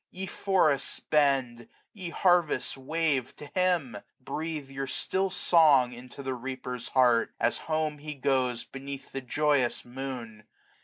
Ye 0.09 0.25
forests 0.25 0.99
bend, 0.99 1.67
ye 1.93 2.09
harvests 2.09 2.75
wave, 2.75 3.35
to 3.35 3.45
Him; 3.53 3.97
Breathe 4.19 4.67
your 4.67 4.87
still 4.87 5.29
song 5.29 5.93
into 5.93 6.23
the 6.23 6.33
reaper's 6.33 6.87
heart, 6.87 7.27
60 7.33 7.37
As 7.41 7.57
home 7.69 7.99
he 7.99 8.15
goes 8.15 8.63
beneath 8.63 9.11
the 9.11 9.21
joyous 9.21 9.85
moon. 9.85 10.45